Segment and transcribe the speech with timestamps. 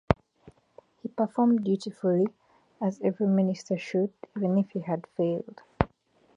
[1.03, 2.25] He performed dutifully
[2.81, 5.61] as every minister should even if he had failed.